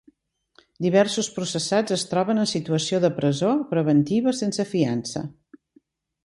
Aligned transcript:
Diversos 0.85 1.27
processats 1.35 1.95
es 1.97 2.05
troben 2.13 2.43
en 2.45 2.49
situació 2.53 3.03
de 3.05 3.13
presó 3.19 3.53
preventiva 3.75 4.35
sense 4.41 4.67
fiança. 4.73 5.25